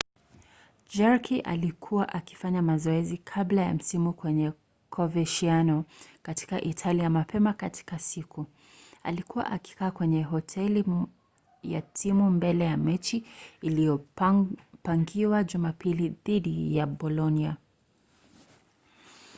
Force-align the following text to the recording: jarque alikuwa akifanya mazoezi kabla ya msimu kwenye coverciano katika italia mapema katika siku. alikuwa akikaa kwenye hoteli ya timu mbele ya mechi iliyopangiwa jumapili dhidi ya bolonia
jarque 0.93 1.41
alikuwa 1.41 2.09
akifanya 2.09 2.61
mazoezi 2.61 3.17
kabla 3.17 3.61
ya 3.61 3.73
msimu 3.73 4.13
kwenye 4.13 4.51
coverciano 4.89 5.85
katika 6.23 6.61
italia 6.61 7.09
mapema 7.09 7.53
katika 7.53 7.99
siku. 7.99 8.45
alikuwa 9.03 9.45
akikaa 9.45 9.91
kwenye 9.91 10.23
hoteli 10.23 10.83
ya 11.63 11.81
timu 11.81 12.31
mbele 12.31 12.65
ya 12.65 12.77
mechi 12.77 13.23
iliyopangiwa 13.61 15.43
jumapili 15.43 16.09
dhidi 16.09 16.77
ya 16.77 16.87
bolonia 16.87 17.57